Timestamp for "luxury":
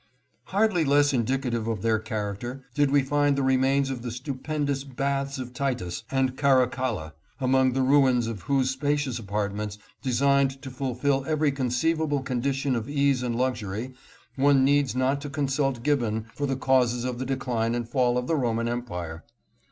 13.35-13.93